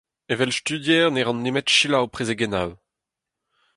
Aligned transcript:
Evel 0.31 0.51
studier 0.59 1.07
ne 1.13 1.21
ran 1.25 1.39
nemet 1.45 1.73
selaou 1.77 2.07
prezegennoù. 2.13 2.71